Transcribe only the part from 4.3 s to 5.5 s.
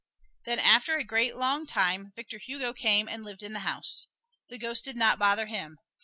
The ghosts did not bother